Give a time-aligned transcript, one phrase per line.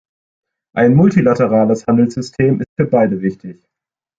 [0.75, 3.69] Ein multilaterales Handelssystem ist für beide wichtig.